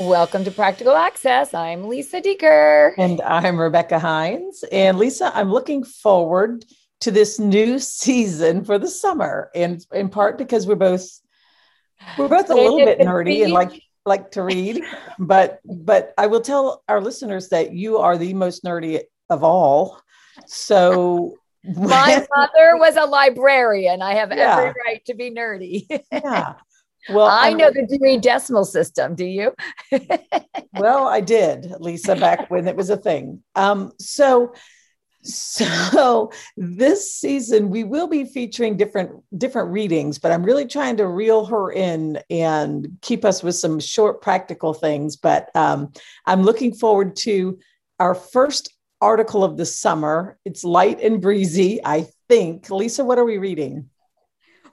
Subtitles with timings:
[0.00, 1.52] Welcome to Practical Access.
[1.52, 2.94] I'm Lisa Dieker.
[2.98, 4.62] And I'm Rebecca Hines.
[4.70, 6.64] And Lisa, I'm looking forward
[7.00, 9.50] to this new season for the summer.
[9.56, 11.04] And in part because we're both
[12.16, 14.84] we're both a little bit nerdy and like like to read.
[15.18, 20.00] But but I will tell our listeners that you are the most nerdy of all.
[20.46, 21.34] So
[21.64, 24.00] my mother was a librarian.
[24.00, 24.58] I have yeah.
[24.58, 25.86] every right to be nerdy.
[26.12, 26.54] yeah.
[27.08, 29.14] Well, I know the Dewey Decimal System.
[29.14, 29.54] Do you?
[30.74, 33.42] well, I did, Lisa, back when it was a thing.
[33.54, 34.52] Um, so,
[35.22, 41.06] so this season we will be featuring different different readings, but I'm really trying to
[41.06, 45.16] reel her in and keep us with some short, practical things.
[45.16, 45.92] But um,
[46.26, 47.58] I'm looking forward to
[47.98, 50.38] our first article of the summer.
[50.44, 52.70] It's light and breezy, I think.
[52.70, 53.88] Lisa, what are we reading?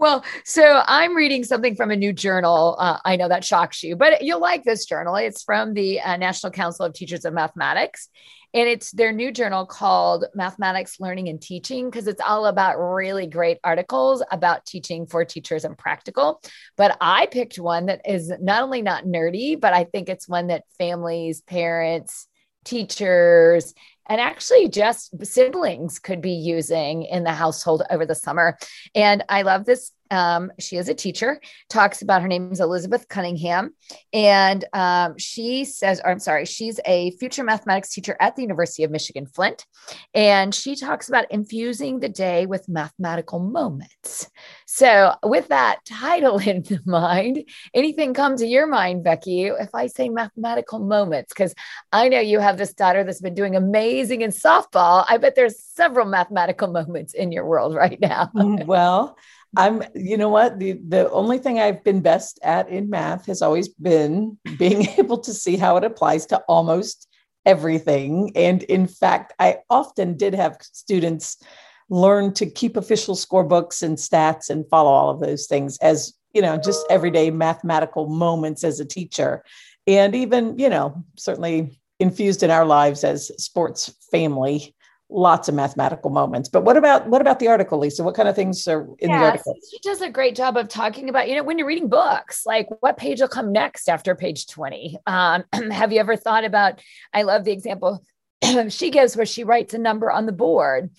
[0.00, 2.74] Well, so I'm reading something from a new journal.
[2.78, 5.14] Uh, I know that shocks you, but you'll like this journal.
[5.16, 8.08] It's from the uh, National Council of Teachers of Mathematics.
[8.54, 13.26] And it's their new journal called Mathematics Learning and Teaching, because it's all about really
[13.26, 16.40] great articles about teaching for teachers and practical.
[16.78, 20.46] But I picked one that is not only not nerdy, but I think it's one
[20.46, 22.26] that families, parents,
[22.64, 23.74] teachers,
[24.10, 28.58] and actually just siblings could be using in the household over the summer.
[28.94, 33.08] And I love this um, she is a teacher, talks about her name is Elizabeth
[33.08, 33.74] Cunningham.
[34.12, 38.84] And um, she says, or I'm sorry, she's a future mathematics teacher at the University
[38.84, 39.66] of Michigan Flint.
[40.14, 44.30] And she talks about infusing the day with mathematical moments.
[44.66, 47.44] So, with that title in mind,
[47.74, 51.32] anything come to your mind, Becky, if I say mathematical moments?
[51.32, 51.54] Because
[51.92, 55.04] I know you have this daughter that's been doing amazing in softball.
[55.08, 58.30] I bet there's several mathematical moments in your world right now.
[58.34, 59.16] well,
[59.56, 60.58] I'm, you know what?
[60.58, 65.18] The the only thing I've been best at in math has always been being able
[65.18, 67.08] to see how it applies to almost
[67.44, 68.32] everything.
[68.36, 71.42] And in fact, I often did have students
[71.88, 76.40] learn to keep official scorebooks and stats and follow all of those things as, you
[76.42, 79.42] know, just everyday mathematical moments as a teacher.
[79.86, 84.74] And even, you know, certainly infused in our lives as sports family
[85.10, 86.48] lots of mathematical moments.
[86.48, 88.02] But what about what about the article, Lisa?
[88.02, 89.56] What kind of things are in yeah, the article?
[89.70, 92.68] She does a great job of talking about, you know, when you're reading books, like
[92.80, 94.98] what page will come next after page 20.
[95.06, 96.80] Um, have you ever thought about?
[97.12, 98.02] I love the example
[98.68, 100.90] she gives where she writes a number on the board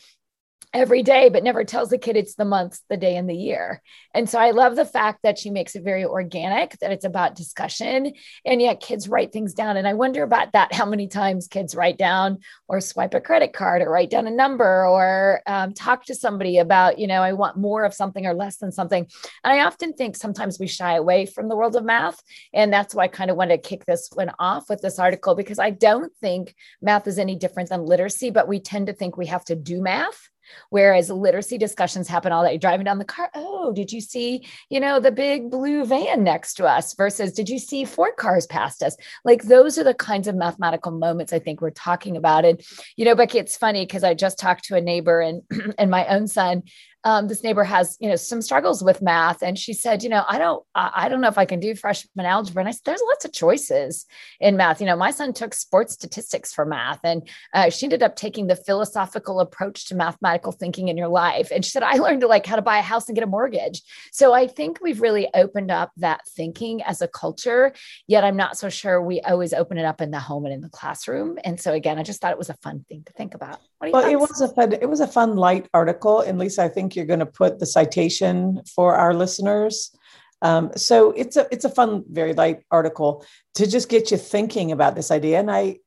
[0.73, 3.81] every day, but never tells the kid it's the month, the day, and the year.
[4.13, 7.35] And so I love the fact that she makes it very organic, that it's about
[7.35, 8.13] discussion,
[8.45, 9.75] and yet kids write things down.
[9.75, 12.39] And I wonder about that how many times kids write down
[12.69, 16.57] or swipe a credit card or write down a number or um, talk to somebody
[16.57, 19.07] about, you know, I want more of something or less than something.
[19.43, 22.21] And I often think sometimes we shy away from the world of math.
[22.53, 25.35] And that's why I kind of wanted to kick this one off with this article
[25.35, 29.17] because I don't think math is any different than literacy, but we tend to think
[29.17, 30.29] we have to do math
[30.69, 33.29] Whereas literacy discussions happen all day, driving down the car.
[33.33, 37.49] Oh, did you see, you know, the big blue van next to us versus did
[37.49, 38.95] you see four cars past us?
[39.23, 42.45] Like those are the kinds of mathematical moments I think we're talking about.
[42.45, 42.61] And,
[42.95, 45.41] you know, Becky, it's funny because I just talked to a neighbor and
[45.77, 46.63] and my own son
[47.03, 49.41] um, this neighbor has you know some struggles with math.
[49.41, 52.25] And she said you know i don't i don't know if i can do freshman
[52.25, 52.61] algebra.
[52.61, 54.05] And i said there's lots of choices
[54.39, 54.79] in math.
[54.79, 58.47] You know my son took sports statistics for math and uh, she ended up taking
[58.47, 61.51] the philosophical approach to mathematical thinking in your life.
[61.51, 63.27] And she said i learned to like how to buy a house and get a
[63.27, 63.81] mortgage.
[64.11, 67.73] So i think we've really opened up that thinking as a culture
[68.07, 70.61] yet i'm not so sure we always open it up in the home and in
[70.61, 71.39] the classroom.
[71.43, 73.59] And so again i just thought it was a fun thing to think about.
[73.81, 76.21] Well it was a fun it was a fun light article.
[76.21, 79.95] And lisa i think think you're going to put the citation for our listeners.
[80.41, 83.23] Um, so it's a it's a fun, very light article
[83.55, 85.39] to just get you thinking about this idea.
[85.39, 85.77] And I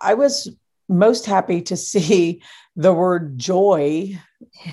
[0.00, 0.50] I was
[0.88, 2.42] most happy to see
[2.76, 4.18] the word joy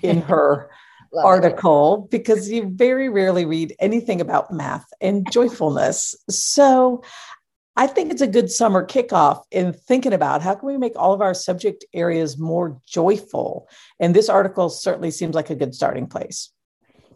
[0.01, 0.69] in her
[1.23, 2.11] article it.
[2.11, 6.15] because you very rarely read anything about math and joyfulness.
[6.29, 7.03] So
[7.77, 11.13] I think it's a good summer kickoff in thinking about how can we make all
[11.13, 13.67] of our subject areas more joyful.
[13.99, 16.51] And this article certainly seems like a good starting place.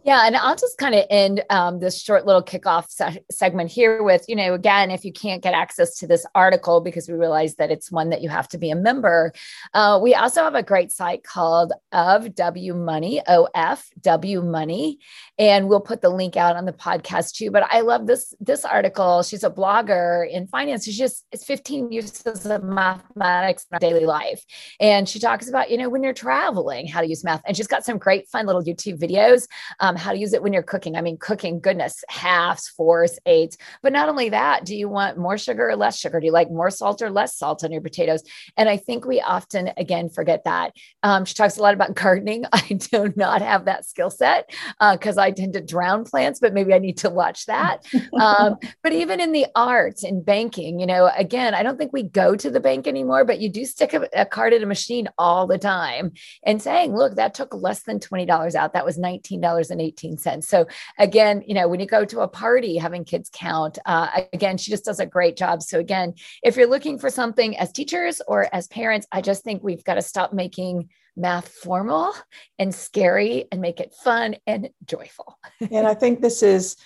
[0.02, 4.02] Yeah, and I'll just kind of end um, this short little kickoff se- segment here
[4.02, 7.56] with, you know, again, if you can't get access to this article because we realize
[7.56, 9.30] that it's one that you have to be a member,
[9.74, 14.98] uh, we also have a great site called Of W Money, O F W Money,
[15.38, 17.50] and we'll put the link out on the podcast too.
[17.50, 19.22] But I love this this article.
[19.22, 20.86] She's a blogger in finance.
[20.86, 24.42] She's just it's 15 uses of mathematics in our daily life,
[24.80, 27.66] and she talks about, you know, when you're traveling, how to use math, and she's
[27.66, 29.46] got some great fun little YouTube videos.
[29.78, 30.96] Um, um, how to use it when you're cooking.
[30.96, 33.56] I mean, cooking, goodness, halves, fours, eights.
[33.82, 36.20] But not only that, do you want more sugar or less sugar?
[36.20, 38.22] Do you like more salt or less salt on your potatoes?
[38.56, 40.74] And I think we often, again, forget that.
[41.02, 42.44] Um, she talks a lot about gardening.
[42.52, 46.54] I do not have that skill set because uh, I tend to drown plants, but
[46.54, 47.84] maybe I need to watch that.
[48.20, 52.04] um, but even in the arts and banking, you know, again, I don't think we
[52.04, 55.08] go to the bank anymore, but you do stick a, a card in a machine
[55.18, 56.12] all the time
[56.44, 58.72] and saying, look, that took less than $20 out.
[58.72, 58.98] That was
[59.80, 60.44] $19.18.
[60.44, 60.66] So
[60.98, 64.70] again, you know, when you go to a party, having kids count, uh, again, she
[64.70, 65.62] just does a great job.
[65.62, 69.62] So again, if you're looking for something as teachers or as parents, I just think
[69.62, 72.14] we've got to stop making math formal
[72.58, 75.38] and scary and make it fun and joyful.
[75.70, 76.76] and I think this is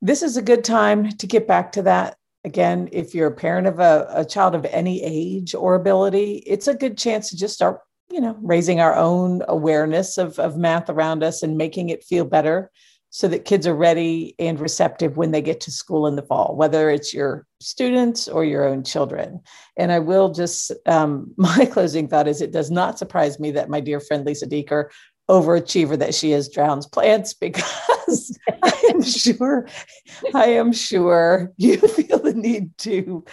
[0.00, 3.66] this is a good time to get back to that again if you're a parent
[3.66, 7.54] of a, a child of any age or ability it's a good chance to just
[7.54, 7.80] start
[8.10, 12.24] you know raising our own awareness of, of math around us and making it feel
[12.24, 12.70] better
[13.14, 16.56] so that kids are ready and receptive when they get to school in the fall,
[16.56, 19.40] whether it's your students or your own children.
[19.76, 23.70] And I will just, um, my closing thought is it does not surprise me that
[23.70, 24.90] my dear friend Lisa Dieker,
[25.30, 29.68] overachiever that she is, drowns plants because I am sure,
[30.34, 33.24] I am sure you feel the need to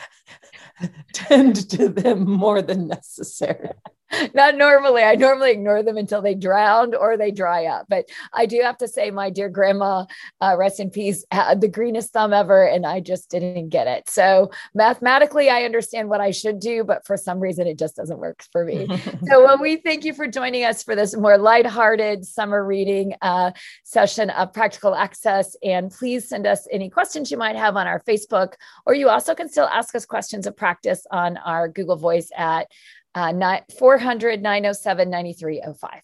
[1.13, 3.71] tend to them more than necessary.
[4.33, 5.03] Not normally.
[5.03, 7.85] I normally ignore them until they drown or they dry up.
[7.89, 10.05] But I do have to say, my dear grandma,
[10.41, 14.09] uh, rest in peace, had the greenest thumb ever, and I just didn't get it.
[14.09, 18.19] So mathematically, I understand what I should do, but for some reason, it just doesn't
[18.19, 18.87] work for me.
[19.27, 23.51] so well, we thank you for joining us for this more lighthearted summer reading uh,
[23.83, 25.55] session of Practical Access.
[25.63, 28.53] And please send us any questions you might have on our Facebook,
[28.85, 32.67] or you also can still ask us questions of practice on our Google Voice at
[33.15, 33.31] uh,
[33.77, 36.01] 400 907 9305.